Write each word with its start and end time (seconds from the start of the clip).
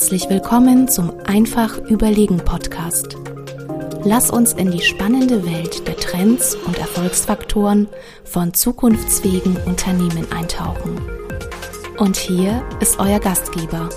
Herzlich 0.00 0.30
willkommen 0.30 0.88
zum 0.88 1.12
Einfach 1.26 1.76
Überlegen 1.76 2.38
Podcast. 2.38 3.18
Lass 4.02 4.30
uns 4.30 4.54
in 4.54 4.70
die 4.70 4.80
spannende 4.80 5.44
Welt 5.44 5.86
der 5.86 5.94
Trends 5.94 6.54
und 6.54 6.78
Erfolgsfaktoren 6.78 7.86
von 8.24 8.54
zukunftsfähigen 8.54 9.58
Unternehmen 9.66 10.26
eintauchen. 10.32 10.98
Und 11.98 12.16
hier 12.16 12.62
ist 12.80 12.98
euer 12.98 13.20
Gastgeber, 13.20 13.90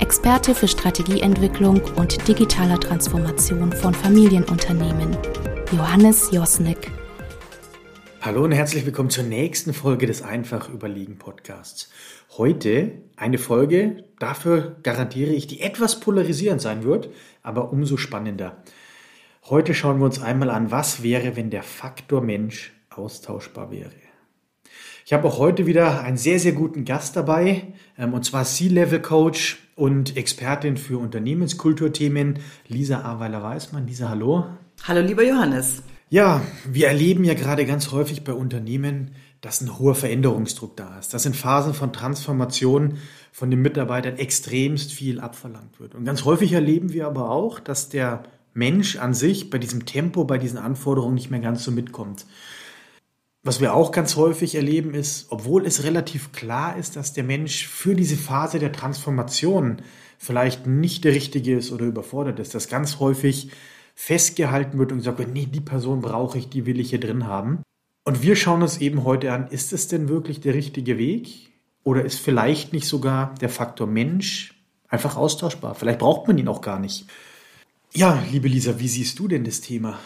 Experte 0.00 0.52
für 0.52 0.66
Strategieentwicklung 0.66 1.80
und 1.94 2.26
digitaler 2.26 2.80
Transformation 2.80 3.72
von 3.72 3.94
Familienunternehmen, 3.94 5.16
Johannes 5.70 6.28
Josnick. 6.32 6.90
Hallo 8.26 8.42
und 8.42 8.50
herzlich 8.50 8.84
willkommen 8.84 9.08
zur 9.08 9.22
nächsten 9.22 9.72
Folge 9.72 10.08
des 10.08 10.20
Einfach 10.20 10.68
Überlegen 10.68 11.16
Podcasts. 11.16 11.92
Heute 12.36 12.90
eine 13.14 13.38
Folge, 13.38 14.02
dafür 14.18 14.78
garantiere 14.82 15.30
ich, 15.30 15.46
die 15.46 15.60
etwas 15.60 16.00
polarisierend 16.00 16.60
sein 16.60 16.82
wird, 16.82 17.08
aber 17.44 17.70
umso 17.72 17.96
spannender. 17.96 18.64
Heute 19.44 19.74
schauen 19.74 20.00
wir 20.00 20.06
uns 20.06 20.20
einmal 20.20 20.50
an, 20.50 20.72
was 20.72 21.04
wäre, 21.04 21.36
wenn 21.36 21.50
der 21.50 21.62
Faktor 21.62 22.20
Mensch 22.20 22.72
austauschbar 22.90 23.70
wäre. 23.70 23.92
Ich 25.04 25.12
habe 25.12 25.28
auch 25.28 25.38
heute 25.38 25.66
wieder 25.66 26.00
einen 26.00 26.16
sehr, 26.16 26.40
sehr 26.40 26.50
guten 26.50 26.84
Gast 26.84 27.14
dabei, 27.14 27.74
ähm, 27.96 28.12
und 28.12 28.24
zwar 28.24 28.44
C-Level-Coach 28.44 29.58
und 29.76 30.16
Expertin 30.16 30.76
für 30.78 30.98
Unternehmenskulturthemen, 30.98 32.40
Lisa 32.66 33.02
Aweiler-Weißmann. 33.02 33.86
Lisa, 33.86 34.08
hallo. 34.08 34.46
Hallo, 34.82 35.00
lieber 35.00 35.22
Johannes. 35.22 35.84
Ja, 36.08 36.40
wir 36.64 36.86
erleben 36.86 37.24
ja 37.24 37.34
gerade 37.34 37.66
ganz 37.66 37.90
häufig 37.90 38.22
bei 38.22 38.32
Unternehmen, 38.32 39.10
dass 39.40 39.60
ein 39.60 39.76
hoher 39.76 39.96
Veränderungsdruck 39.96 40.76
da 40.76 41.00
ist, 41.00 41.12
dass 41.12 41.26
in 41.26 41.34
Phasen 41.34 41.74
von 41.74 41.92
Transformation 41.92 42.98
von 43.32 43.50
den 43.50 43.60
Mitarbeitern 43.60 44.16
extremst 44.16 44.92
viel 44.92 45.18
abverlangt 45.18 45.80
wird. 45.80 45.96
Und 45.96 46.04
ganz 46.04 46.24
häufig 46.24 46.52
erleben 46.52 46.92
wir 46.92 47.08
aber 47.08 47.30
auch, 47.30 47.58
dass 47.58 47.88
der 47.88 48.22
Mensch 48.54 48.96
an 48.96 49.14
sich 49.14 49.50
bei 49.50 49.58
diesem 49.58 49.84
Tempo, 49.84 50.24
bei 50.24 50.38
diesen 50.38 50.58
Anforderungen 50.58 51.16
nicht 51.16 51.30
mehr 51.30 51.40
ganz 51.40 51.64
so 51.64 51.72
mitkommt. 51.72 52.24
Was 53.42 53.60
wir 53.60 53.74
auch 53.74 53.90
ganz 53.90 54.14
häufig 54.14 54.54
erleben 54.54 54.94
ist, 54.94 55.26
obwohl 55.30 55.66
es 55.66 55.82
relativ 55.82 56.30
klar 56.30 56.76
ist, 56.76 56.94
dass 56.94 57.14
der 57.14 57.24
Mensch 57.24 57.66
für 57.66 57.96
diese 57.96 58.16
Phase 58.16 58.60
der 58.60 58.72
Transformation 58.72 59.82
vielleicht 60.18 60.68
nicht 60.68 61.04
der 61.04 61.14
Richtige 61.14 61.56
ist 61.56 61.72
oder 61.72 61.84
überfordert 61.84 62.38
ist, 62.38 62.54
dass 62.54 62.68
ganz 62.68 63.00
häufig 63.00 63.50
festgehalten 63.96 64.78
wird 64.78 64.92
und 64.92 64.98
gesagt 64.98 65.18
wird, 65.18 65.32
nee, 65.32 65.46
die 65.46 65.60
Person 65.60 66.02
brauche 66.02 66.38
ich, 66.38 66.48
die 66.48 66.66
will 66.66 66.78
ich 66.78 66.90
hier 66.90 67.00
drin 67.00 67.26
haben. 67.26 67.62
Und 68.04 68.22
wir 68.22 68.36
schauen 68.36 68.62
uns 68.62 68.78
eben 68.78 69.02
heute 69.02 69.32
an, 69.32 69.48
ist 69.48 69.72
es 69.72 69.88
denn 69.88 70.08
wirklich 70.08 70.40
der 70.40 70.54
richtige 70.54 70.98
Weg? 70.98 71.50
Oder 71.82 72.04
ist 72.04 72.20
vielleicht 72.20 72.72
nicht 72.72 72.86
sogar 72.86 73.34
der 73.40 73.48
Faktor 73.48 73.86
Mensch 73.86 74.62
einfach 74.86 75.16
austauschbar? 75.16 75.74
Vielleicht 75.74 75.98
braucht 75.98 76.28
man 76.28 76.38
ihn 76.38 76.46
auch 76.46 76.60
gar 76.60 76.78
nicht. 76.78 77.06
Ja, 77.94 78.22
liebe 78.30 78.48
Lisa, 78.48 78.78
wie 78.78 78.88
siehst 78.88 79.18
du 79.18 79.26
denn 79.26 79.44
das 79.44 79.60
Thema? 79.60 79.98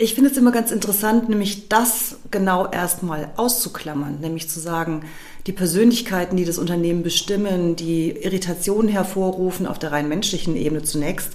Ich 0.00 0.14
finde 0.14 0.30
es 0.30 0.36
immer 0.36 0.52
ganz 0.52 0.70
interessant, 0.70 1.28
nämlich 1.28 1.68
das 1.68 2.18
genau 2.30 2.70
erstmal 2.70 3.32
auszuklammern, 3.34 4.20
nämlich 4.20 4.48
zu 4.48 4.60
sagen, 4.60 5.04
die 5.48 5.52
Persönlichkeiten, 5.52 6.36
die 6.36 6.44
das 6.44 6.58
Unternehmen 6.58 7.02
bestimmen, 7.02 7.74
die 7.74 8.10
Irritationen 8.10 8.88
hervorrufen 8.88 9.66
auf 9.66 9.80
der 9.80 9.90
rein 9.90 10.08
menschlichen 10.08 10.54
Ebene 10.54 10.84
zunächst, 10.84 11.32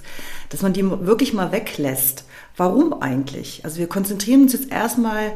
dass 0.48 0.62
man 0.62 0.72
die 0.72 0.82
wirklich 0.82 1.34
mal 1.34 1.52
weglässt. 1.52 2.24
Warum 2.56 3.02
eigentlich? 3.02 3.66
Also 3.66 3.80
wir 3.80 3.86
konzentrieren 3.86 4.44
uns 4.44 4.54
jetzt 4.54 4.70
erstmal 4.70 5.32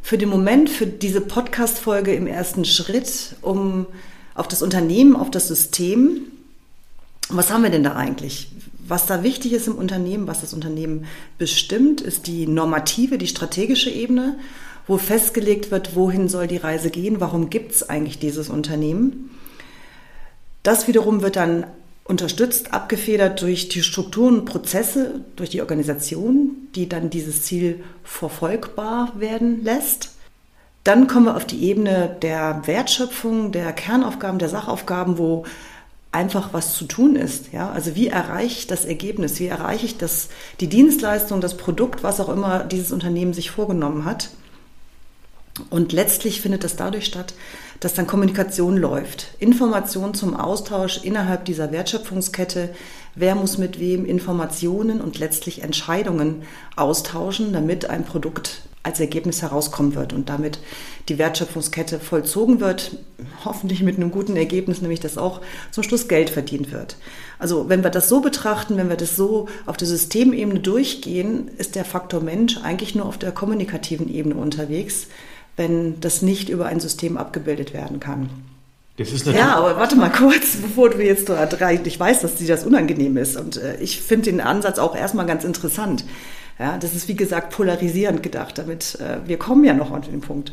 für 0.00 0.16
den 0.16 0.30
Moment, 0.30 0.70
für 0.70 0.86
diese 0.86 1.20
Podcast-Folge 1.20 2.14
im 2.14 2.26
ersten 2.26 2.64
Schritt, 2.64 3.36
um 3.42 3.84
auf 4.34 4.48
das 4.48 4.62
Unternehmen, 4.62 5.16
auf 5.16 5.30
das 5.30 5.48
System. 5.48 6.22
Was 7.28 7.52
haben 7.52 7.62
wir 7.62 7.70
denn 7.70 7.84
da 7.84 7.94
eigentlich? 7.94 8.48
Was 8.86 9.06
da 9.06 9.22
wichtig 9.22 9.52
ist 9.52 9.66
im 9.66 9.76
Unternehmen, 9.76 10.26
was 10.26 10.42
das 10.42 10.52
Unternehmen 10.52 11.06
bestimmt, 11.38 12.00
ist 12.00 12.26
die 12.26 12.46
normative, 12.46 13.16
die 13.16 13.26
strategische 13.26 13.90
Ebene, 13.90 14.36
wo 14.86 14.98
festgelegt 14.98 15.70
wird, 15.70 15.96
wohin 15.96 16.28
soll 16.28 16.46
die 16.46 16.58
Reise 16.58 16.90
gehen, 16.90 17.20
warum 17.20 17.48
gibt 17.48 17.72
es 17.72 17.88
eigentlich 17.88 18.18
dieses 18.18 18.50
Unternehmen. 18.50 19.30
Das 20.62 20.86
wiederum 20.86 21.22
wird 21.22 21.36
dann 21.36 21.66
unterstützt, 22.04 22.74
abgefedert 22.74 23.40
durch 23.40 23.70
die 23.70 23.82
Strukturen 23.82 24.40
und 24.40 24.44
Prozesse, 24.44 25.22
durch 25.36 25.48
die 25.48 25.62
Organisation, 25.62 26.68
die 26.74 26.88
dann 26.88 27.08
dieses 27.08 27.42
Ziel 27.42 27.82
verfolgbar 28.02 29.12
werden 29.18 29.64
lässt. 29.64 30.10
Dann 30.84 31.06
kommen 31.06 31.26
wir 31.26 31.36
auf 31.36 31.46
die 31.46 31.64
Ebene 31.64 32.14
der 32.20 32.66
Wertschöpfung, 32.66 33.52
der 33.52 33.72
Kernaufgaben, 33.72 34.38
der 34.38 34.50
Sachaufgaben, 34.50 35.16
wo 35.16 35.46
einfach 36.14 36.52
was 36.52 36.74
zu 36.74 36.84
tun 36.84 37.16
ist. 37.16 37.52
Ja? 37.52 37.70
Also 37.70 37.96
wie 37.96 38.08
erreiche 38.08 38.58
ich 38.58 38.66
das 38.66 38.84
Ergebnis? 38.84 39.40
Wie 39.40 39.46
erreiche 39.46 39.86
ich 39.86 39.98
das, 39.98 40.28
die 40.60 40.68
Dienstleistung, 40.68 41.40
das 41.40 41.56
Produkt, 41.56 42.02
was 42.02 42.20
auch 42.20 42.28
immer 42.28 42.64
dieses 42.64 42.92
Unternehmen 42.92 43.34
sich 43.34 43.50
vorgenommen 43.50 44.04
hat? 44.04 44.30
Und 45.74 45.92
letztlich 45.92 46.40
findet 46.40 46.62
das 46.62 46.76
dadurch 46.76 47.04
statt, 47.04 47.34
dass 47.80 47.94
dann 47.94 48.06
Kommunikation 48.06 48.76
läuft. 48.76 49.34
Information 49.40 50.14
zum 50.14 50.36
Austausch 50.36 51.00
innerhalb 51.02 51.46
dieser 51.46 51.72
Wertschöpfungskette. 51.72 52.68
Wer 53.16 53.34
muss 53.34 53.58
mit 53.58 53.80
wem 53.80 54.04
Informationen 54.04 55.00
und 55.00 55.18
letztlich 55.18 55.64
Entscheidungen 55.64 56.42
austauschen, 56.76 57.52
damit 57.52 57.90
ein 57.90 58.04
Produkt 58.04 58.62
als 58.84 59.00
Ergebnis 59.00 59.42
herauskommen 59.42 59.96
wird 59.96 60.12
und 60.12 60.28
damit 60.28 60.60
die 61.08 61.18
Wertschöpfungskette 61.18 61.98
vollzogen 61.98 62.60
wird, 62.60 62.98
hoffentlich 63.44 63.82
mit 63.82 63.96
einem 63.96 64.12
guten 64.12 64.36
Ergebnis, 64.36 64.80
nämlich 64.80 65.00
dass 65.00 65.18
auch 65.18 65.40
zum 65.72 65.82
Schluss 65.82 66.06
Geld 66.06 66.30
verdient 66.30 66.70
wird. 66.70 66.96
Also 67.40 67.68
wenn 67.68 67.82
wir 67.82 67.90
das 67.90 68.08
so 68.08 68.20
betrachten, 68.20 68.76
wenn 68.76 68.90
wir 68.90 68.96
das 68.96 69.16
so 69.16 69.48
auf 69.66 69.76
der 69.76 69.88
Systemebene 69.88 70.60
durchgehen, 70.60 71.48
ist 71.58 71.74
der 71.74 71.84
Faktor 71.84 72.20
Mensch 72.20 72.58
eigentlich 72.58 72.94
nur 72.94 73.06
auf 73.06 73.18
der 73.18 73.32
kommunikativen 73.32 74.08
Ebene 74.08 74.36
unterwegs, 74.36 75.08
wenn 75.56 76.00
das 76.00 76.22
nicht 76.22 76.48
über 76.48 76.66
ein 76.66 76.80
System 76.80 77.16
abgebildet 77.16 77.72
werden 77.72 78.00
kann. 78.00 78.30
Das 78.96 79.10
ist 79.10 79.26
natürlich 79.26 79.40
ja, 79.44 79.56
aber 79.56 79.76
warte 79.76 79.96
mal 79.96 80.10
kurz, 80.10 80.56
bevor 80.62 80.90
du 80.90 81.04
jetzt 81.04 81.28
da 81.28 81.46
drei, 81.46 81.80
ich 81.82 81.98
weiß, 81.98 82.20
dass 82.20 82.36
dir 82.36 82.46
das 82.46 82.64
unangenehm 82.64 83.16
ist 83.16 83.36
und 83.36 83.56
äh, 83.56 83.76
ich 83.80 84.00
finde 84.00 84.30
den 84.30 84.40
Ansatz 84.40 84.78
auch 84.78 84.94
erstmal 84.94 85.26
ganz 85.26 85.44
interessant. 85.44 86.04
Ja, 86.58 86.78
das 86.78 86.94
ist 86.94 87.08
wie 87.08 87.16
gesagt 87.16 87.50
polarisierend 87.50 88.22
gedacht, 88.22 88.58
damit 88.58 89.00
äh, 89.00 89.26
wir 89.26 89.38
kommen 89.38 89.64
ja 89.64 89.74
noch 89.74 89.90
an 89.90 90.02
den 90.02 90.20
Punkt. 90.20 90.52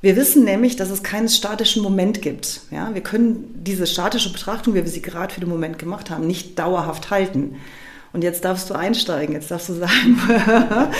Wir 0.00 0.16
wissen 0.16 0.44
nämlich, 0.44 0.76
dass 0.76 0.90
es 0.90 1.02
keinen 1.02 1.28
statischen 1.28 1.82
Moment 1.82 2.22
gibt. 2.22 2.60
Ja, 2.70 2.94
wir 2.94 3.02
können 3.02 3.62
diese 3.64 3.86
statische 3.86 4.32
Betrachtung, 4.32 4.74
wie 4.74 4.84
wir 4.84 4.90
sie 4.90 5.02
gerade 5.02 5.34
für 5.34 5.40
den 5.40 5.48
Moment 5.48 5.78
gemacht 5.78 6.08
haben, 6.08 6.26
nicht 6.26 6.58
dauerhaft 6.58 7.10
halten. 7.10 7.56
Und 8.12 8.24
jetzt 8.24 8.44
darfst 8.44 8.70
du 8.70 8.74
einsteigen, 8.74 9.34
jetzt 9.34 9.50
darfst 9.50 9.68
du 9.68 9.74
sagen, 9.74 10.18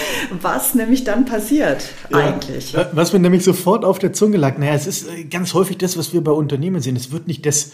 was 0.43 0.75
nämlich 0.75 1.05
dann 1.05 1.25
passiert 1.25 1.83
ja, 2.11 2.19
eigentlich. 2.19 2.77
Was 2.93 3.13
mir 3.13 3.19
nämlich 3.19 3.45
sofort 3.45 3.85
auf 3.85 3.99
der 3.99 4.13
Zunge 4.13 4.37
lag, 4.37 4.59
naja, 4.59 4.75
es 4.75 4.87
ist 4.87 5.09
äh, 5.09 5.25
ganz 5.25 5.55
häufig 5.55 5.79
das, 5.79 5.97
was 5.97 6.13
wir 6.13 6.23
bei 6.23 6.33
Unternehmen 6.33 6.81
sehen. 6.81 6.97
Es 6.97 7.11
wird 7.11 7.27
nicht 7.27 7.47
das 7.47 7.73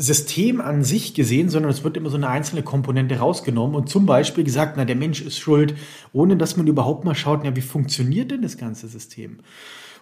System 0.00 0.60
an 0.60 0.84
sich 0.84 1.12
gesehen, 1.12 1.48
sondern 1.48 1.72
es 1.72 1.82
wird 1.82 1.96
immer 1.96 2.08
so 2.08 2.16
eine 2.16 2.28
einzelne 2.28 2.62
Komponente 2.62 3.18
rausgenommen 3.18 3.74
und 3.74 3.88
zum 3.88 4.06
Beispiel 4.06 4.44
gesagt, 4.44 4.74
na, 4.76 4.84
der 4.84 4.94
Mensch 4.94 5.20
ist 5.20 5.38
schuld, 5.38 5.74
ohne 6.12 6.36
dass 6.36 6.56
man 6.56 6.68
überhaupt 6.68 7.04
mal 7.04 7.16
schaut, 7.16 7.40
na, 7.42 7.56
wie 7.56 7.60
funktioniert 7.60 8.30
denn 8.30 8.42
das 8.42 8.56
ganze 8.56 8.86
System? 8.86 9.40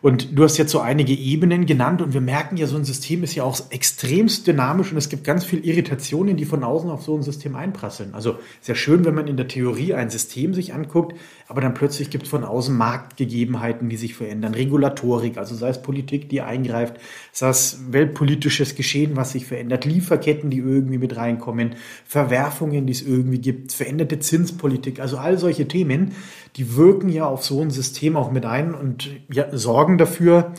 Und 0.03 0.39
du 0.39 0.45
hast 0.45 0.59
jetzt 0.59 0.71
so 0.71 0.81
einige 0.81 1.15
Ebenen 1.15 1.65
genannt 1.65 2.03
und 2.03 2.13
wir 2.13 2.21
merken 2.21 2.57
ja, 2.59 2.67
so 2.67 2.77
ein 2.77 2.85
System 2.85 3.23
ist 3.23 3.35
ja 3.35 3.45
auch 3.45 3.59
extremst 3.71 4.47
dynamisch 4.47 4.93
und 4.93 4.99
es 4.99 5.09
gibt 5.09 5.25
ganz 5.25 5.45
viel 5.45 5.65
Irritationen, 5.65 6.37
die 6.37 6.45
von 6.45 6.63
außen 6.63 6.91
auf 6.91 7.03
so 7.03 7.17
ein 7.17 7.23
System 7.23 7.57
einprasseln. 7.57 8.15
Also 8.15 8.37
sehr 8.61 8.75
schön, 8.75 9.05
wenn 9.07 9.15
man 9.15 9.27
in 9.27 9.39
der 9.39 9.49
Theorie 9.49 9.95
ein 9.95 10.11
System 10.11 10.53
sich 10.53 10.75
anguckt, 10.75 11.17
aber 11.49 11.61
dann 11.61 11.75
plötzlich 11.75 12.11
gibt 12.11 12.25
es 12.25 12.31
von 12.31 12.45
außen 12.45 12.77
Marktgegebenheiten, 12.77 13.89
die 13.89 13.97
sich 13.97 14.15
verändern, 14.15 14.55
Regulatorik, 14.55 15.39
also 15.39 15.55
sei 15.55 15.69
es 15.69 15.81
Politik, 15.81 16.29
die 16.29 16.41
eingreift, 16.41 16.97
sei 17.33 17.49
es 17.49 17.79
weltpolitisches 17.91 18.75
Geschehen, 18.75 19.17
was 19.17 19.33
sich 19.33 19.47
verändert, 19.47 19.85
Lieferketten, 19.85 20.51
die 20.51 20.59
irgendwie 20.59 20.99
mit 20.99 21.17
reinkommen, 21.17 21.77
Verwerfungen, 22.05 22.87
die 22.87 22.93
es 22.93 23.03
irgendwie 23.03 23.39
gibt, 23.39 23.73
veränderte 23.73 24.19
Zinspolitik, 24.19 24.99
also 24.99 25.19
all 25.19 25.39
solche 25.39 25.69
Themen, 25.69 26.13
die 26.57 26.77
wirken 26.77 27.09
ja 27.09 27.27
auf 27.27 27.45
so 27.45 27.61
ein 27.61 27.71
System 27.71 28.17
auch 28.17 28.33
mit 28.33 28.45
ein 28.45 28.75
und 28.75 29.11
ja, 29.33 29.57
sorgen 29.57 29.99
dafür, 29.99 30.53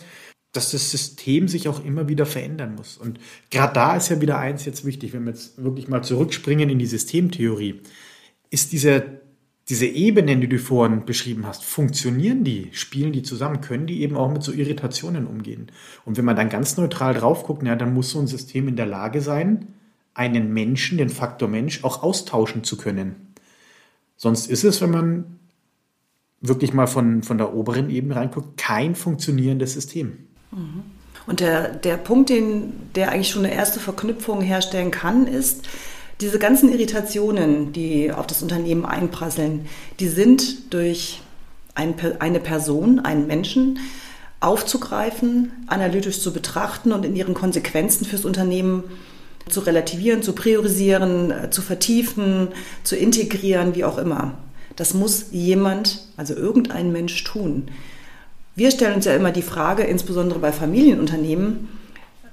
dass 0.53 0.71
das 0.71 0.89
System 0.89 1.47
sich 1.47 1.67
auch 1.67 1.83
immer 1.83 2.07
wieder 2.07 2.25
verändern 2.25 2.75
muss. 2.75 2.97
Und 2.97 3.19
gerade 3.51 3.73
da 3.73 3.95
ist 3.95 4.09
ja 4.09 4.21
wieder 4.21 4.39
eins 4.39 4.65
jetzt 4.65 4.85
wichtig, 4.85 5.13
wenn 5.13 5.25
wir 5.25 5.31
jetzt 5.31 5.61
wirklich 5.61 5.87
mal 5.87 6.03
zurückspringen 6.03 6.69
in 6.69 6.79
die 6.79 6.85
Systemtheorie, 6.85 7.81
ist 8.49 8.71
diese, 8.71 9.19
diese 9.69 9.85
Ebenen, 9.85 10.39
die 10.39 10.47
du 10.47 10.59
vorhin 10.59 11.03
beschrieben 11.05 11.45
hast, 11.45 11.65
funktionieren 11.65 12.43
die, 12.45 12.69
spielen 12.71 13.11
die 13.11 13.21
zusammen, 13.21 13.59
können 13.59 13.85
die 13.85 14.01
eben 14.01 14.15
auch 14.15 14.31
mit 14.31 14.41
so 14.41 14.53
Irritationen 14.53 15.27
umgehen. 15.27 15.67
Und 16.05 16.17
wenn 16.17 16.23
man 16.23 16.37
dann 16.37 16.49
ganz 16.49 16.77
neutral 16.77 17.13
drauf 17.13 17.43
guckt, 17.43 17.63
ja, 17.63 17.75
dann 17.75 17.93
muss 17.93 18.11
so 18.11 18.19
ein 18.19 18.27
System 18.27 18.69
in 18.69 18.77
der 18.77 18.85
Lage 18.85 19.21
sein, 19.21 19.67
einen 20.13 20.53
Menschen, 20.53 20.97
den 20.97 21.09
Faktor 21.09 21.49
Mensch, 21.49 21.83
auch 21.83 22.01
austauschen 22.01 22.63
zu 22.63 22.77
können. 22.77 23.33
Sonst 24.15 24.49
ist 24.49 24.63
es, 24.63 24.81
wenn 24.81 24.91
man 24.91 25.25
wirklich 26.39 26.73
mal 26.73 26.87
von, 26.87 27.21
von 27.21 27.37
der 27.37 27.53
oberen 27.53 27.89
Ebene 27.89 28.15
reinguckt, 28.15 28.57
kein 28.57 28.95
funktionierendes 28.95 29.73
System. 29.73 30.17
Mhm. 30.51 30.83
Und 31.27 31.41
der, 31.41 31.75
der 31.75 31.97
Punkt, 31.97 32.29
den, 32.29 32.73
der 32.95 33.11
eigentlich 33.11 33.29
schon 33.29 33.43
eine 33.45 33.53
erste 33.53 33.81
Verknüpfung 33.81 34.41
herstellen 34.41 34.91
kann, 34.91 35.27
ist, 35.27 35.67
Diese 36.19 36.39
ganzen 36.39 36.71
Irritationen, 36.71 37.73
die 37.73 38.11
auf 38.11 38.25
das 38.25 38.41
Unternehmen 38.41 38.85
einprasseln, 38.85 39.67
die 39.99 40.07
sind 40.07 40.73
durch 40.73 41.21
ein, 41.75 41.93
eine 42.19 42.39
Person, 42.39 42.99
einen 42.99 43.27
Menschen 43.27 43.79
aufzugreifen, 44.39 45.51
analytisch 45.67 46.19
zu 46.19 46.33
betrachten 46.33 46.91
und 46.91 47.05
in 47.05 47.15
ihren 47.15 47.33
Konsequenzen 47.33 48.05
fürs 48.05 48.25
Unternehmen 48.25 48.83
zu 49.49 49.61
relativieren, 49.61 50.21
zu 50.21 50.33
priorisieren, 50.33 51.31
äh, 51.31 51.49
zu 51.49 51.61
vertiefen, 51.61 52.49
zu 52.83 52.95
integrieren, 52.95 53.75
wie 53.75 53.85
auch 53.85 53.97
immer. 53.97 54.37
Das 54.75 54.93
muss 54.93 55.27
jemand, 55.31 56.01
also 56.17 56.35
irgendein 56.35 56.91
Mensch 56.91 57.23
tun. 57.23 57.69
Wir 58.55 58.71
stellen 58.71 58.95
uns 58.95 59.05
ja 59.05 59.15
immer 59.15 59.31
die 59.31 59.41
Frage, 59.41 59.83
insbesondere 59.83 60.39
bei 60.39 60.51
Familienunternehmen, 60.51 61.69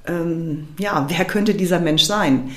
ähm, 0.06 0.68
ja, 0.78 1.06
wer 1.08 1.24
könnte 1.24 1.54
dieser 1.54 1.80
Mensch 1.80 2.04
sein? 2.04 2.50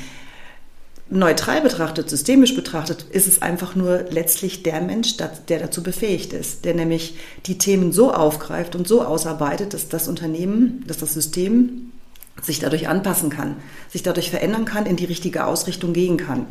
Neutral 1.10 1.62
betrachtet, 1.62 2.10
systemisch 2.10 2.54
betrachtet, 2.54 3.06
ist 3.12 3.28
es 3.28 3.42
einfach 3.42 3.76
nur 3.76 4.06
letztlich 4.10 4.64
der 4.64 4.82
Mensch, 4.82 5.16
der 5.16 5.60
dazu 5.60 5.82
befähigt 5.82 6.34
ist, 6.34 6.66
der 6.66 6.74
nämlich 6.74 7.16
die 7.46 7.58
Themen 7.58 7.94
so 7.94 8.14
aufgreift 8.14 8.76
und 8.76 8.90
so 8.90 9.02
ausarbeitet, 9.04 9.74
dass 9.74 9.88
das 9.88 10.10
Unternehmen, 10.10 10.84
dass 10.86 10.98
das 10.98 11.14
System 11.14 11.94
sich 12.42 12.60
dadurch 12.60 12.90
anpassen 12.90 13.30
kann, 13.30 13.56
sich 13.90 14.04
dadurch 14.04 14.30
verändern 14.30 14.66
kann, 14.66 14.86
in 14.86 14.98
die 14.98 15.06
richtige 15.06 15.46
Ausrichtung 15.46 15.94
gehen 15.94 16.18
kann. 16.18 16.46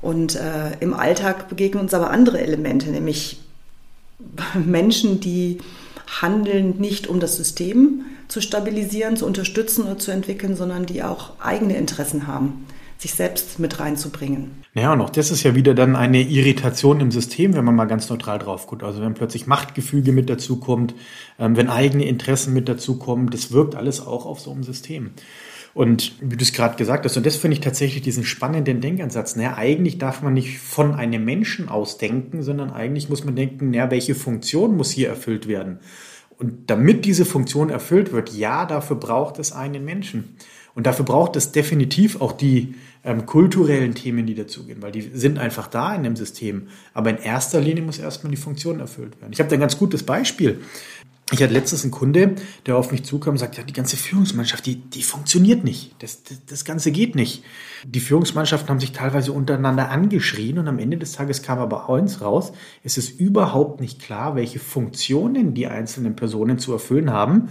Und 0.00 0.36
äh, 0.36 0.78
im 0.78 0.94
Alltag 0.94 1.48
begegnen 1.48 1.82
uns 1.82 1.94
aber 1.94 2.10
andere 2.10 2.40
Elemente, 2.40 2.90
nämlich 2.90 3.40
Menschen, 4.64 5.18
die 5.18 5.58
handeln 6.20 6.76
nicht 6.78 7.08
um 7.08 7.18
das 7.18 7.36
System 7.36 8.02
zu 8.28 8.40
stabilisieren, 8.40 9.16
zu 9.16 9.26
unterstützen 9.26 9.84
oder 9.84 9.98
zu 9.98 10.12
entwickeln, 10.12 10.54
sondern 10.54 10.86
die 10.86 11.02
auch 11.02 11.40
eigene 11.40 11.76
Interessen 11.76 12.28
haben 12.28 12.66
sich 13.04 13.14
selbst 13.14 13.58
mit 13.58 13.80
reinzubringen. 13.80 14.62
Ja, 14.72 14.94
und 14.94 15.00
auch 15.02 15.10
das 15.10 15.30
ist 15.30 15.42
ja 15.42 15.54
wieder 15.54 15.74
dann 15.74 15.94
eine 15.94 16.22
Irritation 16.22 17.00
im 17.00 17.10
System, 17.10 17.54
wenn 17.54 17.64
man 17.64 17.76
mal 17.76 17.84
ganz 17.84 18.08
neutral 18.08 18.38
drauf 18.38 18.66
guckt. 18.66 18.82
Also 18.82 19.02
wenn 19.02 19.12
plötzlich 19.12 19.46
Machtgefüge 19.46 20.10
mit 20.10 20.30
dazukommt, 20.30 20.94
ähm, 21.38 21.54
wenn 21.56 21.68
eigene 21.68 22.06
Interessen 22.06 22.54
mit 22.54 22.66
dazukommen, 22.66 23.28
das 23.28 23.52
wirkt 23.52 23.74
alles 23.74 24.04
auch 24.04 24.24
auf 24.24 24.40
so 24.40 24.50
einem 24.50 24.64
System. 24.64 25.10
Und 25.74 26.14
wie 26.20 26.36
du 26.36 26.42
es 26.42 26.52
gerade 26.52 26.76
gesagt 26.76 27.04
hast, 27.04 27.16
und 27.16 27.26
das 27.26 27.36
finde 27.36 27.56
ich 27.56 27.60
tatsächlich 27.60 28.02
diesen 28.02 28.24
spannenden 28.24 28.80
Denkansatz. 28.80 29.36
Naja, 29.36 29.56
eigentlich 29.56 29.98
darf 29.98 30.22
man 30.22 30.32
nicht 30.32 30.58
von 30.58 30.94
einem 30.94 31.24
Menschen 31.24 31.68
aus 31.68 31.98
denken, 31.98 32.42
sondern 32.42 32.70
eigentlich 32.70 33.10
muss 33.10 33.24
man 33.24 33.36
denken, 33.36 33.70
naja, 33.70 33.90
welche 33.90 34.14
Funktion 34.14 34.76
muss 34.76 34.90
hier 34.90 35.08
erfüllt 35.08 35.46
werden? 35.46 35.80
Und 36.38 36.70
damit 36.70 37.04
diese 37.04 37.24
Funktion 37.24 37.68
erfüllt 37.68 38.12
wird, 38.12 38.32
ja, 38.32 38.64
dafür 38.64 38.96
braucht 38.96 39.38
es 39.38 39.52
einen 39.52 39.84
Menschen. 39.84 40.36
Und 40.74 40.86
dafür 40.86 41.04
braucht 41.04 41.36
es 41.36 41.52
definitiv 41.52 42.20
auch 42.20 42.32
die 42.32 42.74
ähm, 43.04 43.26
kulturellen 43.26 43.94
Themen, 43.94 44.26
die 44.26 44.34
dazugehen, 44.34 44.82
weil 44.82 44.92
die 44.92 45.10
sind 45.12 45.38
einfach 45.38 45.66
da 45.66 45.94
in 45.94 46.02
dem 46.02 46.16
System. 46.16 46.68
Aber 46.94 47.10
in 47.10 47.18
erster 47.18 47.60
Linie 47.60 47.82
muss 47.82 47.98
erstmal 47.98 48.30
die 48.30 48.36
Funktion 48.36 48.80
erfüllt 48.80 49.20
werden. 49.20 49.32
Ich 49.32 49.40
habe 49.40 49.50
da 49.50 49.56
ein 49.56 49.60
ganz 49.60 49.78
gutes 49.78 50.02
Beispiel. 50.02 50.60
Ich 51.32 51.42
hatte 51.42 51.54
letztens 51.54 51.84
einen 51.84 51.90
Kunde, 51.90 52.34
der 52.66 52.76
auf 52.76 52.92
mich 52.92 53.02
zukam 53.02 53.32
und 53.32 53.38
sagt, 53.38 53.56
ja, 53.56 53.62
die 53.62 53.72
ganze 53.72 53.96
Führungsmannschaft, 53.96 54.66
die, 54.66 54.76
die 54.76 55.02
funktioniert 55.02 55.64
nicht. 55.64 55.94
Das, 56.00 56.22
das, 56.22 56.44
das 56.44 56.64
Ganze 56.66 56.92
geht 56.92 57.14
nicht. 57.14 57.42
Die 57.86 58.00
Führungsmannschaften 58.00 58.68
haben 58.68 58.80
sich 58.80 58.92
teilweise 58.92 59.32
untereinander 59.32 59.90
angeschrien 59.90 60.58
und 60.58 60.68
am 60.68 60.78
Ende 60.78 60.98
des 60.98 61.12
Tages 61.12 61.42
kam 61.42 61.58
aber 61.58 61.88
eins 61.88 62.20
raus, 62.20 62.52
es 62.82 62.98
ist 62.98 63.18
überhaupt 63.18 63.80
nicht 63.80 64.02
klar, 64.02 64.36
welche 64.36 64.58
Funktionen 64.58 65.54
die 65.54 65.66
einzelnen 65.66 66.14
Personen 66.14 66.58
zu 66.58 66.72
erfüllen 66.72 67.10
haben 67.10 67.48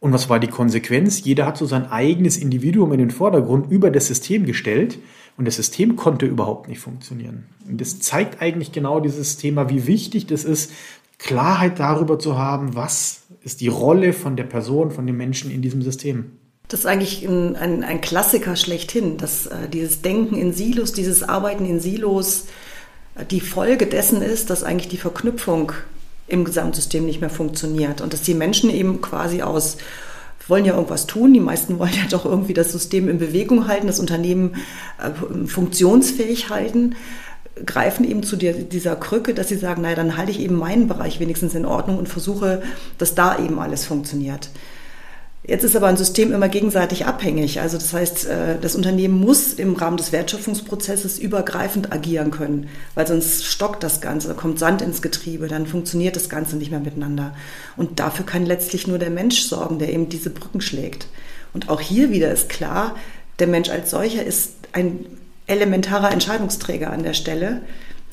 und 0.00 0.14
was 0.14 0.30
war 0.30 0.40
die 0.40 0.48
Konsequenz? 0.48 1.22
Jeder 1.22 1.46
hat 1.46 1.58
so 1.58 1.66
sein 1.66 1.90
eigenes 1.90 2.38
Individuum 2.38 2.92
in 2.92 2.98
den 2.98 3.10
Vordergrund 3.10 3.70
über 3.70 3.90
das 3.90 4.06
System 4.06 4.46
gestellt 4.46 4.98
und 5.36 5.44
das 5.44 5.56
System 5.56 5.96
konnte 5.96 6.24
überhaupt 6.24 6.68
nicht 6.68 6.80
funktionieren. 6.80 7.44
Und 7.68 7.80
das 7.80 8.00
zeigt 8.00 8.40
eigentlich 8.40 8.72
genau 8.72 9.00
dieses 9.00 9.36
Thema, 9.36 9.68
wie 9.68 9.86
wichtig 9.86 10.26
das 10.26 10.44
ist, 10.44 10.72
Klarheit 11.18 11.78
darüber 11.78 12.18
zu 12.18 12.38
haben, 12.38 12.74
was 12.74 13.24
ist 13.42 13.60
die 13.60 13.68
Rolle 13.68 14.14
von 14.14 14.36
der 14.36 14.44
Person, 14.44 14.90
von 14.90 15.06
dem 15.06 15.18
Menschen 15.18 15.50
in 15.50 15.60
diesem 15.60 15.82
System. 15.82 16.32
Das 16.68 16.80
ist 16.80 16.86
eigentlich 16.86 17.22
ein, 17.26 17.56
ein, 17.56 17.84
ein 17.84 18.00
Klassiker 18.00 18.56
schlechthin, 18.56 19.18
dass 19.18 19.46
äh, 19.46 19.68
dieses 19.68 20.00
Denken 20.00 20.36
in 20.36 20.54
Silos, 20.54 20.92
dieses 20.92 21.22
Arbeiten 21.22 21.66
in 21.66 21.80
Silos, 21.80 22.46
äh, 23.16 23.26
die 23.26 23.40
Folge 23.40 23.86
dessen 23.86 24.22
ist, 24.22 24.48
dass 24.48 24.62
eigentlich 24.62 24.88
die 24.88 24.96
Verknüpfung 24.96 25.72
im 26.30 26.44
Gesamtsystem 26.44 27.04
nicht 27.04 27.20
mehr 27.20 27.30
funktioniert. 27.30 28.00
Und 28.00 28.12
dass 28.12 28.22
die 28.22 28.34
Menschen 28.34 28.70
eben 28.70 29.00
quasi 29.00 29.42
aus 29.42 29.76
wollen 30.50 30.64
ja 30.64 30.74
irgendwas 30.74 31.06
tun. 31.06 31.32
Die 31.32 31.40
meisten 31.40 31.78
wollen 31.78 31.94
ja 31.94 32.08
doch 32.10 32.26
irgendwie 32.26 32.54
das 32.54 32.72
System 32.72 33.08
in 33.08 33.18
Bewegung 33.18 33.68
halten, 33.68 33.86
das 33.86 34.00
Unternehmen 34.00 34.56
äh, 34.98 35.46
funktionsfähig 35.46 36.50
halten, 36.50 36.96
greifen 37.64 38.04
eben 38.04 38.22
zu 38.22 38.36
dieser 38.36 38.96
Krücke, 38.96 39.32
dass 39.32 39.48
sie 39.48 39.56
sagen, 39.56 39.82
naja, 39.82 39.96
dann 39.96 40.16
halte 40.16 40.32
ich 40.32 40.40
eben 40.40 40.56
meinen 40.56 40.88
Bereich 40.88 41.20
wenigstens 41.20 41.54
in 41.54 41.66
Ordnung 41.66 41.98
und 41.98 42.08
versuche, 42.08 42.62
dass 42.98 43.14
da 43.14 43.38
eben 43.38 43.58
alles 43.58 43.84
funktioniert. 43.84 44.50
Jetzt 45.42 45.64
ist 45.64 45.74
aber 45.74 45.86
ein 45.86 45.96
System 45.96 46.32
immer 46.32 46.50
gegenseitig 46.50 47.06
abhängig. 47.06 47.60
Also 47.60 47.78
das 47.78 47.94
heißt, 47.94 48.26
äh, 48.26 48.58
das 48.60 48.76
Unternehmen 48.76 49.18
muss 49.18 49.54
im 49.54 49.74
Rahmen 49.74 49.96
des 49.96 50.12
Wertschöpfungsprozesses 50.12 51.18
übergreifend 51.18 51.92
agieren 51.92 52.30
können, 52.30 52.68
weil 52.94 53.06
sonst 53.06 53.46
stockt 53.46 53.82
das 53.82 54.02
Ganze, 54.02 54.34
kommt 54.34 54.58
Sand 54.58 54.82
ins 54.82 55.00
Getriebe, 55.00 55.48
dann 55.48 55.66
funktioniert 55.66 56.14
das 56.14 56.28
Ganze 56.28 56.56
nicht 56.56 56.70
mehr 56.70 56.80
miteinander. 56.80 57.34
Und 57.78 58.00
dafür 58.00 58.26
kann 58.26 58.44
letztlich 58.44 58.86
nur 58.86 58.98
der 58.98 59.10
Mensch 59.10 59.40
sorgen, 59.40 59.78
der 59.78 59.92
eben 59.92 60.10
diese 60.10 60.28
Brücken 60.28 60.60
schlägt. 60.60 61.06
Und 61.54 61.70
auch 61.70 61.80
hier 61.80 62.10
wieder 62.10 62.30
ist 62.30 62.50
klar, 62.50 62.96
der 63.38 63.46
Mensch 63.46 63.70
als 63.70 63.90
solcher 63.90 64.24
ist 64.24 64.52
ein 64.72 65.06
elementarer 65.46 66.12
Entscheidungsträger 66.12 66.92
an 66.92 67.02
der 67.02 67.14
Stelle. 67.14 67.62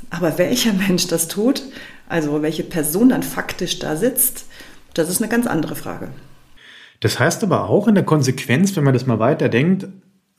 Aber 0.10 0.38
welcher 0.38 0.72
Mensch 0.72 1.08
das 1.08 1.28
tut, 1.28 1.64
also 2.08 2.42
welche 2.42 2.64
Person 2.64 3.10
dann 3.10 3.24
faktisch 3.24 3.80
da 3.80 3.98
sitzt, 3.98 4.46
das 4.94 5.10
ist 5.10 5.22
eine 5.22 5.30
ganz 5.30 5.46
andere 5.46 5.76
Frage. 5.76 6.08
Das 7.00 7.20
heißt 7.20 7.44
aber 7.44 7.70
auch 7.70 7.88
in 7.88 7.96
der 7.96 8.06
Konsequenz, 8.06 8.76
wenn 8.76 8.84
man 8.84 8.94
das 8.94 9.06
mal 9.06 9.20
weiterdenkt, 9.20 9.88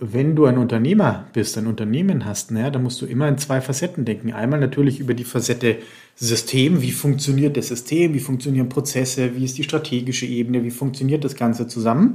wenn 0.00 0.36
du 0.36 0.46
ein 0.46 0.58
Unternehmer 0.58 1.26
bist, 1.32 1.58
ein 1.58 1.66
Unternehmen 1.66 2.24
hast, 2.24 2.52
naja, 2.52 2.70
dann 2.70 2.84
musst 2.84 3.02
du 3.02 3.06
immer 3.06 3.28
in 3.28 3.36
zwei 3.36 3.60
Facetten 3.60 4.04
denken. 4.04 4.32
Einmal 4.32 4.60
natürlich 4.60 5.00
über 5.00 5.12
die 5.12 5.24
Facette 5.24 5.78
System, 6.14 6.82
wie 6.82 6.92
funktioniert 6.92 7.56
das 7.56 7.68
System, 7.68 8.14
wie 8.14 8.20
funktionieren 8.20 8.68
Prozesse, 8.68 9.34
wie 9.34 9.44
ist 9.44 9.58
die 9.58 9.64
strategische 9.64 10.26
Ebene, 10.26 10.62
wie 10.62 10.70
funktioniert 10.70 11.24
das 11.24 11.34
Ganze 11.34 11.66
zusammen. 11.66 12.14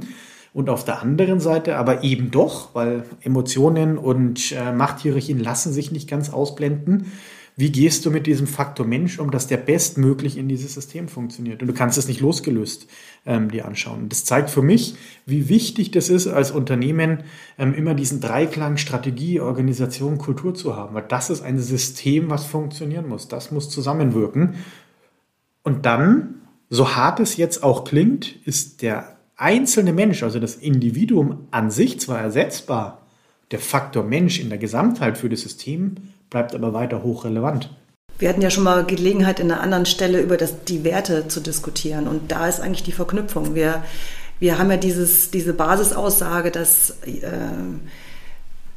Und 0.54 0.70
auf 0.70 0.84
der 0.84 1.02
anderen 1.02 1.40
Seite 1.40 1.76
aber 1.76 2.04
eben 2.04 2.30
doch, 2.30 2.74
weil 2.74 3.04
Emotionen 3.20 3.98
und 3.98 4.52
äh, 4.52 4.72
Machthierarchien 4.72 5.40
lassen 5.40 5.72
sich 5.72 5.90
nicht 5.90 6.08
ganz 6.08 6.30
ausblenden, 6.30 7.06
wie 7.56 7.70
gehst 7.70 8.04
du 8.04 8.10
mit 8.10 8.26
diesem 8.26 8.48
Faktor 8.48 8.84
Mensch 8.84 9.20
um, 9.20 9.30
dass 9.30 9.46
der 9.46 9.58
bestmöglich 9.58 10.36
in 10.36 10.48
dieses 10.48 10.74
System 10.74 11.06
funktioniert? 11.06 11.62
Und 11.62 11.68
du 11.68 11.74
kannst 11.74 11.96
es 11.96 12.08
nicht 12.08 12.20
losgelöst 12.20 12.88
ähm, 13.26 13.48
dir 13.48 13.64
anschauen. 13.64 14.08
Das 14.08 14.24
zeigt 14.24 14.50
für 14.50 14.62
mich, 14.62 14.96
wie 15.24 15.48
wichtig 15.48 15.92
das 15.92 16.08
ist, 16.08 16.26
als 16.26 16.50
Unternehmen 16.50 17.22
ähm, 17.56 17.72
immer 17.72 17.94
diesen 17.94 18.20
Dreiklang 18.20 18.76
Strategie, 18.76 19.38
Organisation, 19.38 20.18
Kultur 20.18 20.54
zu 20.54 20.74
haben. 20.74 20.94
Weil 20.94 21.04
das 21.06 21.30
ist 21.30 21.42
ein 21.42 21.60
System, 21.60 22.28
was 22.28 22.44
funktionieren 22.44 23.08
muss. 23.08 23.28
Das 23.28 23.52
muss 23.52 23.70
zusammenwirken. 23.70 24.56
Und 25.62 25.86
dann, 25.86 26.42
so 26.70 26.96
hart 26.96 27.20
es 27.20 27.36
jetzt 27.36 27.62
auch 27.62 27.84
klingt, 27.84 28.34
ist 28.44 28.82
der 28.82 29.16
einzelne 29.36 29.92
Mensch, 29.92 30.24
also 30.24 30.40
das 30.40 30.56
Individuum 30.56 31.46
an 31.52 31.70
sich 31.70 32.00
zwar 32.00 32.20
ersetzbar, 32.20 33.02
der 33.52 33.60
Faktor 33.60 34.02
Mensch 34.02 34.40
in 34.40 34.48
der 34.48 34.58
Gesamtheit 34.58 35.18
für 35.18 35.28
das 35.28 35.42
System 35.42 35.94
bleibt 36.30 36.54
aber 36.54 36.72
weiter 36.72 37.02
hochrelevant. 37.02 37.70
Wir 38.18 38.28
hatten 38.28 38.42
ja 38.42 38.50
schon 38.50 38.64
mal 38.64 38.84
Gelegenheit, 38.84 39.40
in 39.40 39.50
einer 39.50 39.60
anderen 39.60 39.86
Stelle 39.86 40.20
über 40.20 40.36
das, 40.36 40.64
die 40.64 40.84
Werte 40.84 41.26
zu 41.28 41.40
diskutieren. 41.40 42.06
Und 42.06 42.30
da 42.30 42.48
ist 42.48 42.60
eigentlich 42.60 42.84
die 42.84 42.92
Verknüpfung. 42.92 43.54
Wir, 43.54 43.82
wir 44.38 44.58
haben 44.58 44.70
ja 44.70 44.76
dieses, 44.76 45.30
diese 45.30 45.52
Basisaussage, 45.52 46.50
dass 46.50 46.90
äh, 47.06 47.20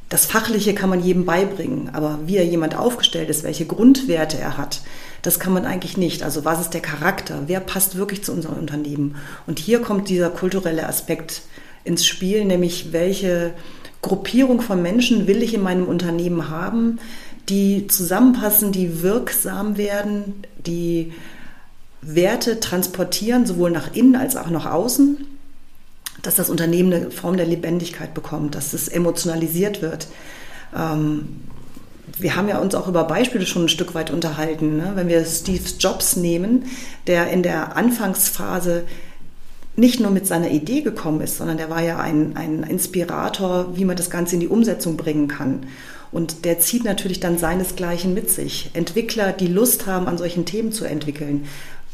das 0.08 0.26
Fachliche 0.26 0.74
kann 0.74 0.90
man 0.90 1.02
jedem 1.02 1.24
beibringen. 1.24 1.90
Aber 1.92 2.18
wie 2.26 2.36
er 2.36 2.44
jemand 2.44 2.76
aufgestellt 2.76 3.30
ist, 3.30 3.44
welche 3.44 3.66
Grundwerte 3.66 4.38
er 4.38 4.58
hat, 4.58 4.80
das 5.22 5.38
kann 5.38 5.52
man 5.52 5.66
eigentlich 5.66 5.96
nicht. 5.96 6.22
Also 6.22 6.44
was 6.44 6.60
ist 6.60 6.74
der 6.74 6.80
Charakter? 6.80 7.42
Wer 7.46 7.60
passt 7.60 7.96
wirklich 7.96 8.24
zu 8.24 8.32
unserem 8.32 8.56
Unternehmen? 8.58 9.16
Und 9.46 9.58
hier 9.58 9.80
kommt 9.80 10.08
dieser 10.08 10.30
kulturelle 10.30 10.86
Aspekt 10.88 11.42
ins 11.84 12.06
Spiel, 12.06 12.44
nämlich 12.44 12.92
welche 12.92 13.54
Gruppierung 14.00 14.60
von 14.60 14.80
Menschen 14.80 15.26
will 15.26 15.42
ich 15.42 15.54
in 15.54 15.62
meinem 15.62 15.86
Unternehmen 15.86 16.48
haben, 16.50 17.00
die 17.48 17.86
zusammenpassen, 17.86 18.72
die 18.72 19.02
wirksam 19.02 19.76
werden, 19.76 20.44
die 20.66 21.12
Werte 22.02 22.60
transportieren, 22.60 23.46
sowohl 23.46 23.70
nach 23.70 23.94
innen 23.94 24.16
als 24.16 24.36
auch 24.36 24.50
nach 24.50 24.66
außen, 24.66 25.18
dass 26.22 26.36
das 26.36 26.50
Unternehmen 26.50 26.92
eine 26.92 27.10
Form 27.10 27.36
der 27.36 27.46
Lebendigkeit 27.46 28.14
bekommt, 28.14 28.54
dass 28.54 28.72
es 28.72 28.88
emotionalisiert 28.88 29.82
wird. 29.82 30.08
Ähm, 30.76 31.40
wir 32.18 32.36
haben 32.36 32.48
ja 32.48 32.58
uns 32.58 32.74
auch 32.74 32.88
über 32.88 33.04
Beispiele 33.04 33.46
schon 33.46 33.64
ein 33.64 33.68
Stück 33.68 33.94
weit 33.94 34.10
unterhalten. 34.10 34.76
Ne? 34.76 34.92
Wenn 34.94 35.08
wir 35.08 35.24
Steve 35.24 35.62
Jobs 35.78 36.16
nehmen, 36.16 36.64
der 37.06 37.30
in 37.30 37.42
der 37.42 37.76
Anfangsphase 37.76 38.84
nicht 39.76 40.00
nur 40.00 40.10
mit 40.10 40.26
seiner 40.26 40.50
Idee 40.50 40.80
gekommen 40.80 41.20
ist, 41.20 41.36
sondern 41.36 41.56
der 41.56 41.70
war 41.70 41.82
ja 41.82 41.98
ein, 41.98 42.36
ein 42.36 42.64
Inspirator, 42.64 43.76
wie 43.76 43.84
man 43.84 43.96
das 43.96 44.10
Ganze 44.10 44.34
in 44.34 44.40
die 44.40 44.48
Umsetzung 44.48 44.96
bringen 44.96 45.28
kann. 45.28 45.66
Und 46.10 46.44
der 46.44 46.58
zieht 46.58 46.84
natürlich 46.84 47.20
dann 47.20 47.38
seinesgleichen 47.38 48.14
mit 48.14 48.30
sich. 48.30 48.70
Entwickler, 48.74 49.32
die 49.32 49.46
Lust 49.46 49.86
haben, 49.86 50.06
an 50.06 50.18
solchen 50.18 50.46
Themen 50.46 50.72
zu 50.72 50.84
entwickeln. 50.84 51.46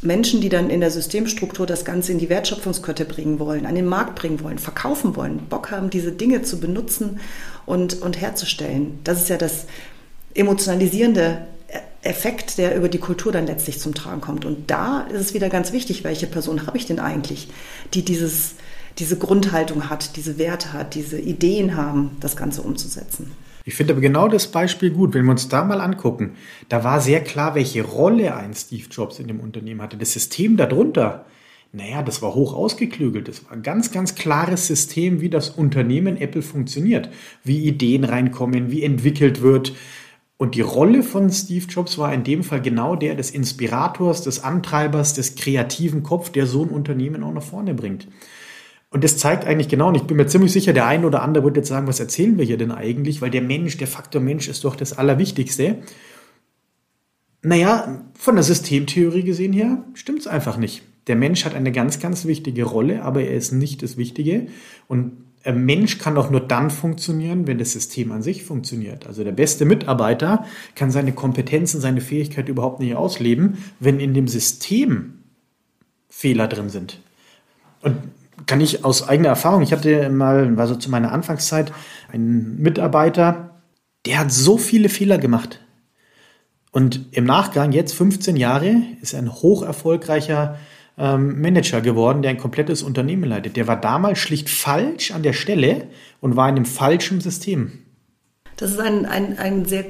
Menschen, 0.03 0.41
die 0.41 0.51
dann 0.51 0.71
in 0.71 0.81
der 0.81 0.91
Systemstruktur 0.91 1.67
das 1.67 1.85
Ganze 1.85 2.13
in 2.13 2.19
die 2.19 2.29
Wertschöpfungskette 2.29 3.07
bringen 3.07 3.39
wollen, 3.39 3.65
an 3.67 3.75
den 3.75 3.87
Markt 3.87 4.15
bringen 4.17 4.43
wollen, 4.43 4.59
verkaufen 4.59 5.17
wollen, 5.17 5.47
Bock 5.49 5.71
haben, 5.71 5.91
diese 5.91 6.13
Dinge 6.13 6.43
zu 6.43 6.61
benutzen 6.61 7.21
und, 7.65 8.03
und 8.03 8.21
herzustellen. 8.21 8.99
Das 9.03 9.23
ist 9.23 9.31
ja 9.31 9.39
das 9.39 9.65
emotionalisierende 10.35 11.47
Effekt, 12.03 12.59
der 12.59 12.77
über 12.77 12.89
die 12.89 12.99
Kultur 12.99 13.33
dann 13.33 13.47
letztlich 13.47 13.81
zum 13.81 13.95
Tragen 13.95 14.21
kommt. 14.21 14.45
Und 14.45 14.71
da 14.71 15.03
ist 15.03 15.21
es 15.21 15.35
wieder 15.35 15.49
ganz 15.49 15.73
wichtig, 15.73 16.05
welche 16.05 16.27
Person 16.27 16.67
habe 16.67 16.77
ich 16.77 16.87
denn 16.87 17.01
eigentlich, 17.01 17.49
die 17.95 18.05
dieses, 18.05 18.55
diese 18.99 19.17
Grundhaltung 19.17 19.89
hat, 19.89 20.17
diese 20.17 20.37
Werte 20.37 20.75
hat, 20.75 20.95
diese 20.95 21.19
Ideen 21.19 21.77
haben, 21.77 22.17
das 22.21 22.37
Ganze 22.37 22.61
umzusetzen. 22.61 23.33
Ich 23.65 23.75
finde 23.75 23.95
aber 23.95 24.03
genau 24.03 24.29
das 24.29 24.49
Beispiel 24.49 24.91
gut, 24.91 25.15
wenn 25.15 25.25
wir 25.25 25.31
uns 25.31 25.49
da 25.49 25.65
mal 25.65 25.81
angucken. 25.81 26.33
Da 26.69 26.85
war 26.85 27.01
sehr 27.01 27.23
klar, 27.23 27.55
welche 27.55 27.83
Rolle 27.83 28.37
ein 28.37 28.55
Steve 28.55 28.87
Jobs 28.91 29.19
in 29.19 29.27
dem 29.27 29.41
Unternehmen 29.41 29.81
hatte. 29.81 29.97
Das 29.97 30.13
System 30.13 30.57
darunter, 30.59 31.25
naja, 31.73 32.03
das 32.03 32.21
war 32.21 32.35
hoch 32.35 32.55
ausgeklügelt. 32.55 33.27
Das 33.27 33.45
war 33.47 33.53
ein 33.53 33.63
ganz, 33.63 33.91
ganz 33.91 34.15
klares 34.15 34.67
System, 34.67 35.21
wie 35.23 35.31
das 35.31 35.49
Unternehmen 35.49 36.19
Apple 36.19 36.43
funktioniert, 36.43 37.09
wie 37.43 37.67
Ideen 37.67 38.05
reinkommen, 38.05 38.71
wie 38.71 38.83
entwickelt 38.83 39.41
wird, 39.41 39.73
und 40.37 40.57
die 40.57 40.63
Rolle 40.63 41.05
von 41.05 41.31
Steve 41.31 41.65
Jobs 41.69 41.97
war 41.97 42.13
in 42.13 42.25
dem 42.25 42.43
Fall 42.43 42.61
genau 42.61 42.97
der 42.97 43.15
des 43.15 43.31
Inspirators, 43.31 44.23
des 44.23 44.43
Antreibers, 44.43 45.15
des 45.15 45.37
kreativen 45.37 46.03
Kopf, 46.03 46.31
der 46.31 46.47
so 46.47 46.65
ein 46.65 46.71
Unternehmen 46.71 47.23
auch 47.23 47.33
nach 47.33 47.43
vorne 47.43 47.73
bringt. 47.73 48.09
Und 48.95 49.03
das 49.03 49.17
zeigt 49.17 49.45
eigentlich 49.45 49.69
genau, 49.69 49.89
und 49.89 49.97
ich 49.97 50.05
bin 50.05 50.17
mir 50.17 50.29
ziemlich 50.29 50.53
sicher, 50.53 50.73
der 50.73 50.87
eine 50.87 51.05
oder 51.05 51.21
andere 51.21 51.43
wird 51.43 51.57
jetzt 51.57 51.67
sagen, 51.67 51.89
was 51.89 51.99
erzählen 51.99 52.39
wir 52.39 52.45
hier 52.45 52.57
denn 52.57 52.71
eigentlich? 52.71 53.21
Weil 53.21 53.31
der 53.31 53.43
Mensch, 53.43 53.77
der 53.77 53.89
Faktor 53.89 54.23
Mensch 54.23 54.47
ist 54.47 54.63
doch 54.63 54.77
das 54.77 54.97
Allerwichtigste. 54.97 55.79
Naja, 57.43 58.03
von 58.15 58.37
der 58.37 58.45
Systemtheorie 58.45 59.25
gesehen 59.25 59.53
her 59.53 59.83
stimmt 59.95 60.21
es 60.21 60.27
einfach 60.29 60.59
nicht. 60.59 60.83
Der 61.09 61.17
Mensch 61.17 61.45
hat 61.45 61.57
eine 61.57 61.73
ganz, 61.73 61.99
ganz 61.99 62.25
wichtige 62.25 62.63
Rolle, 62.63 63.03
aber 63.03 63.23
er 63.23 63.35
ist 63.35 63.51
nicht 63.51 63.83
das 63.83 63.97
Wichtige. 63.97 64.47
Und 64.87 65.17
ein 65.43 65.65
Mensch 65.65 65.99
kann 65.99 66.15
doch 66.15 66.31
nur 66.31 66.43
dann 66.43 66.71
funktionieren, 66.71 67.49
wenn 67.49 67.59
das 67.59 67.73
System 67.73 68.13
an 68.13 68.23
sich 68.23 68.45
funktioniert. 68.45 69.09
Also 69.09 69.25
der 69.25 69.33
beste 69.33 69.65
Mitarbeiter 69.65 70.45
kann 70.77 70.93
seine 70.93 71.11
Kompetenzen, 71.11 71.81
seine 71.81 72.01
Fähigkeit 72.01 72.49
überhaupt 72.49 72.79
nicht 72.79 72.95
ausleben, 72.95 73.59
wenn 73.81 73.99
in 73.99 74.15
dem 74.15 74.29
System 74.29 75.15
Fehler 76.09 76.47
drin 76.47 76.69
sind. 76.69 77.01
Und 77.83 77.97
kann 78.47 78.61
ich 78.61 78.85
aus 78.85 79.09
eigener 79.09 79.31
Erfahrung, 79.31 79.63
ich 79.63 79.73
hatte 79.73 80.09
mal, 80.11 80.57
war 80.57 80.67
so 80.67 80.75
zu 80.75 80.91
meiner 80.91 81.13
Anfangszeit, 81.13 81.73
einen 82.13 82.61
Mitarbeiter, 82.61 83.61
der 84.07 84.19
hat 84.19 84.33
so 84.33 84.59
viele 84.59 84.89
Fehler 84.89 85.19
gemacht. 85.19 85.61
Und 86.71 87.07
im 87.13 87.25
Nachgang, 87.25 87.73
jetzt 87.73 87.95
15 87.95 88.37
Jahre, 88.37 88.83
ist 89.01 89.13
er 89.13 89.21
ein 89.21 89.33
hoch 89.33 89.63
erfolgreicher 89.63 90.59
ähm, 90.99 91.41
Manager 91.41 91.81
geworden, 91.81 92.23
der 92.23 92.31
ein 92.31 92.39
komplettes 92.39 92.83
Unternehmen 92.83 93.25
leitet. 93.25 93.57
Der 93.57 93.67
war 93.67 93.81
damals 93.81 94.19
schlicht 94.19 94.51
falsch 94.51 95.13
an 95.13 95.23
der 95.23 95.33
Stelle 95.33 95.89
und 96.21 96.37
war 96.37 96.49
in 96.49 96.57
einem 96.57 96.65
falschen 96.65 97.21
System. 97.21 97.85
Das 98.57 98.73
ist 98.73 98.81
ein, 98.81 99.07
ein, 99.07 99.39
ein 99.39 99.65
sehr 99.65 99.85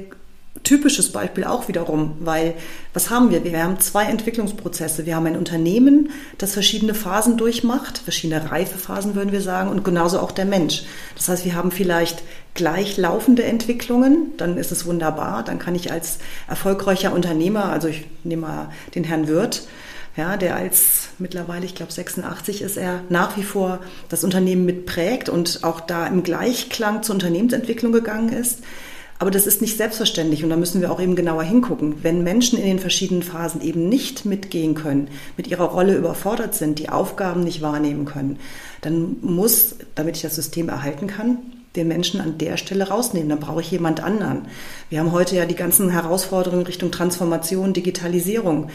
typisches 0.63 1.11
Beispiel 1.11 1.43
auch 1.43 1.67
wiederum, 1.67 2.17
weil 2.19 2.55
was 2.93 3.09
haben 3.09 3.29
wir? 3.29 3.43
Wir 3.43 3.63
haben 3.63 3.79
zwei 3.79 4.05
Entwicklungsprozesse. 4.05 5.05
Wir 5.05 5.15
haben 5.15 5.27
ein 5.27 5.37
Unternehmen, 5.37 6.09
das 6.37 6.53
verschiedene 6.53 6.93
Phasen 6.93 7.37
durchmacht, 7.37 7.97
verschiedene 7.97 8.51
Reifephasen 8.51 9.15
würden 9.15 9.31
wir 9.31 9.41
sagen, 9.41 9.69
und 9.69 9.83
genauso 9.83 10.19
auch 10.19 10.31
der 10.31 10.45
Mensch. 10.45 10.83
Das 11.15 11.29
heißt, 11.29 11.45
wir 11.45 11.55
haben 11.55 11.71
vielleicht 11.71 12.23
gleich 12.53 12.97
laufende 12.97 13.43
Entwicklungen, 13.43 14.33
dann 14.37 14.57
ist 14.57 14.71
es 14.71 14.85
wunderbar, 14.85 15.43
dann 15.43 15.59
kann 15.59 15.75
ich 15.75 15.91
als 15.91 16.19
erfolgreicher 16.47 17.13
Unternehmer, 17.13 17.65
also 17.65 17.87
ich 17.87 18.05
nehme 18.23 18.43
mal 18.43 18.69
den 18.95 19.03
Herrn 19.03 19.27
Wirth, 19.27 19.67
ja, 20.15 20.37
der 20.37 20.55
als 20.55 21.09
mittlerweile, 21.19 21.65
ich 21.65 21.75
glaube 21.75 21.91
86 21.91 22.61
ist 22.61 22.77
er, 22.77 23.01
nach 23.09 23.35
wie 23.35 23.43
vor 23.43 23.81
das 24.07 24.23
Unternehmen 24.23 24.65
mitprägt 24.65 25.27
und 25.27 25.63
auch 25.63 25.81
da 25.81 26.07
im 26.07 26.23
Gleichklang 26.23 27.03
zur 27.03 27.15
Unternehmensentwicklung 27.15 27.91
gegangen 27.91 28.29
ist. 28.29 28.63
Aber 29.17 29.31
das 29.31 29.47
ist 29.47 29.61
nicht 29.61 29.77
selbstverständlich 29.77 30.43
und 30.43 30.49
da 30.49 30.57
müssen 30.57 30.81
wir 30.81 30.91
auch 30.91 30.99
eben 30.99 31.15
genauer 31.15 31.43
hingucken. 31.43 32.03
Wenn 32.03 32.23
Menschen 32.23 32.59
in 32.59 32.65
den 32.65 32.79
verschiedenen 32.79 33.23
Phasen 33.23 33.61
eben 33.61 33.87
nicht 33.87 34.25
mitgehen 34.25 34.75
können, 34.75 35.07
mit 35.37 35.47
ihrer 35.47 35.65
Rolle 35.65 35.95
überfordert 35.95 36.53
sind, 36.53 36.79
die 36.79 36.89
Aufgaben 36.89 37.43
nicht 37.43 37.61
wahrnehmen 37.61 38.03
können, 38.03 38.39
dann 38.81 39.15
muss, 39.21 39.75
damit 39.95 40.17
ich 40.17 40.21
das 40.23 40.35
System 40.35 40.67
erhalten 40.67 41.07
kann, 41.07 41.37
den 41.77 41.87
Menschen 41.87 42.19
an 42.19 42.37
der 42.37 42.57
Stelle 42.57 42.89
rausnehmen. 42.89 43.29
Dann 43.29 43.39
brauche 43.39 43.61
ich 43.61 43.71
jemand 43.71 44.03
anderen. 44.03 44.47
Wir 44.89 44.99
haben 44.99 45.13
heute 45.13 45.35
ja 45.35 45.45
die 45.45 45.55
ganzen 45.55 45.89
Herausforderungen 45.89 46.65
Richtung 46.65 46.91
Transformation, 46.91 47.73
Digitalisierung 47.73 48.69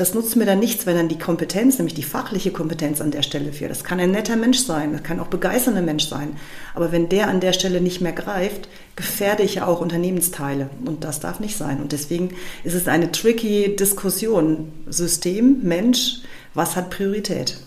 das 0.00 0.14
nutzt 0.14 0.36
mir 0.36 0.46
dann 0.46 0.60
nichts, 0.60 0.86
wenn 0.86 0.96
dann 0.96 1.08
die 1.08 1.18
Kompetenz, 1.18 1.78
nämlich 1.78 1.94
die 1.94 2.02
fachliche 2.02 2.52
Kompetenz 2.52 3.00
an 3.00 3.10
der 3.10 3.22
Stelle 3.22 3.52
fehlt. 3.52 3.70
Das 3.70 3.82
kann 3.82 3.98
ein 3.98 4.12
netter 4.12 4.36
Mensch 4.36 4.60
sein, 4.60 4.92
das 4.92 5.02
kann 5.02 5.18
auch 5.18 5.26
begeisternder 5.26 5.82
Mensch 5.82 6.08
sein. 6.08 6.36
Aber 6.74 6.92
wenn 6.92 7.08
der 7.08 7.28
an 7.28 7.40
der 7.40 7.52
Stelle 7.52 7.80
nicht 7.80 8.00
mehr 8.00 8.12
greift, 8.12 8.68
gefährde 8.94 9.42
ich 9.42 9.56
ja 9.56 9.66
auch 9.66 9.80
Unternehmensteile. 9.80 10.70
Und 10.84 11.04
das 11.04 11.20
darf 11.20 11.40
nicht 11.40 11.56
sein. 11.56 11.80
Und 11.80 11.92
deswegen 11.92 12.30
ist 12.62 12.74
es 12.74 12.86
eine 12.86 13.10
tricky 13.10 13.74
Diskussion. 13.74 14.72
System, 14.88 15.60
Mensch, 15.62 16.20
was 16.54 16.76
hat 16.76 16.90
Priorität? 16.90 17.58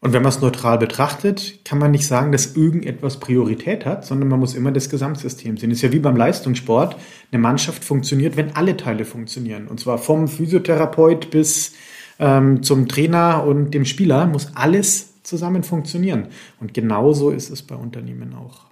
Und 0.00 0.12
wenn 0.12 0.22
man 0.22 0.30
es 0.30 0.40
neutral 0.40 0.78
betrachtet, 0.78 1.64
kann 1.64 1.78
man 1.78 1.90
nicht 1.90 2.06
sagen, 2.06 2.30
dass 2.30 2.54
irgendetwas 2.54 3.18
Priorität 3.18 3.84
hat, 3.84 4.06
sondern 4.06 4.28
man 4.28 4.38
muss 4.38 4.54
immer 4.54 4.70
das 4.70 4.90
Gesamtsystem 4.90 5.56
sehen. 5.56 5.72
Es 5.72 5.78
ist 5.78 5.82
ja 5.82 5.92
wie 5.92 5.98
beim 5.98 6.14
Leistungssport. 6.16 6.96
Eine 7.32 7.40
Mannschaft 7.40 7.84
funktioniert, 7.84 8.36
wenn 8.36 8.54
alle 8.54 8.76
Teile 8.76 9.04
funktionieren. 9.04 9.66
Und 9.66 9.80
zwar 9.80 9.98
vom 9.98 10.28
Physiotherapeut 10.28 11.30
bis 11.30 11.72
ähm, 12.20 12.62
zum 12.62 12.86
Trainer 12.86 13.44
und 13.44 13.72
dem 13.72 13.84
Spieler 13.84 14.26
muss 14.26 14.52
alles 14.54 15.22
zusammen 15.24 15.64
funktionieren. 15.64 16.28
Und 16.60 16.74
genauso 16.74 17.30
ist 17.30 17.50
es 17.50 17.62
bei 17.62 17.74
Unternehmen 17.74 18.34
auch. 18.34 18.68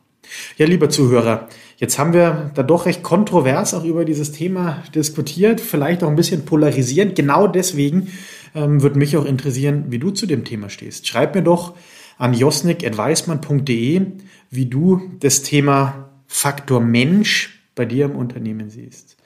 Ja, 0.56 0.66
lieber 0.66 0.90
Zuhörer, 0.90 1.49
jetzt 1.76 1.99
haben 1.99 2.12
wir 2.12 2.50
da 2.54 2.62
doch 2.62 2.87
recht 2.87 3.02
kontrovers 3.02 3.75
auch 3.75 3.85
über 3.85 4.04
dieses 4.04 4.33
Thema 4.33 4.83
diskutiert, 4.95 5.61
vielleicht 5.61 6.02
auch 6.02 6.09
ein 6.09 6.16
bisschen 6.16 6.45
polarisierend. 6.45 7.14
Genau 7.14 7.47
deswegen 7.47 8.12
ähm, 8.56 8.82
würde 8.82 8.98
mich 8.98 9.16
auch 9.16 9.25
interessieren, 9.25 9.84
wie 9.88 10.00
du 10.00 10.10
zu 10.10 10.26
dem 10.26 10.44
Thema 10.44 10.68
stehst. 10.68 11.06
Schreib 11.06 11.36
mir 11.36 11.42
doch 11.42 11.76
an 12.18 12.34
josnik.weismann.de, 12.34 14.02
wie 14.50 14.66
du 14.66 15.00
das 15.20 15.42
Thema 15.42 16.10
Faktor 16.26 16.80
Mensch 16.80 17.62
bei 17.75 17.84
dir 17.84 18.06
im 18.06 18.16
Unternehmen 18.16 18.70
siehst. 18.70 19.18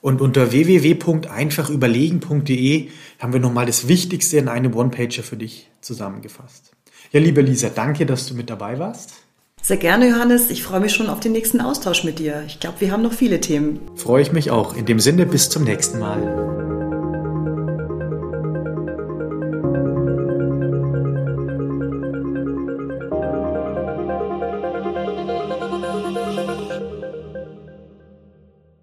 Und 0.00 0.20
unter 0.20 0.52
www.einfachüberlegen.de 0.52 2.88
haben 3.18 3.32
wir 3.32 3.40
nochmal 3.40 3.66
das 3.66 3.88
Wichtigste 3.88 4.38
in 4.38 4.46
einem 4.46 4.76
One-Pager 4.76 5.24
für 5.24 5.36
dich 5.36 5.68
zusammengefasst. 5.80 6.70
Ja, 7.10 7.18
liebe 7.20 7.40
Lisa, 7.40 7.68
danke, 7.68 8.06
dass 8.06 8.26
du 8.26 8.34
mit 8.34 8.48
dabei 8.48 8.78
warst. 8.78 9.14
Sehr 9.60 9.78
gerne, 9.78 10.08
Johannes. 10.08 10.50
Ich 10.50 10.62
freue 10.62 10.78
mich 10.78 10.92
schon 10.92 11.08
auf 11.08 11.18
den 11.18 11.32
nächsten 11.32 11.60
Austausch 11.60 12.04
mit 12.04 12.20
dir. 12.20 12.44
Ich 12.46 12.60
glaube, 12.60 12.80
wir 12.80 12.92
haben 12.92 13.02
noch 13.02 13.12
viele 13.12 13.40
Themen. 13.40 13.80
Freue 13.96 14.22
ich 14.22 14.30
mich 14.30 14.52
auch. 14.52 14.76
In 14.76 14.86
dem 14.86 15.00
Sinne, 15.00 15.26
bis 15.26 15.50
zum 15.50 15.64
nächsten 15.64 15.98
Mal. 15.98 16.77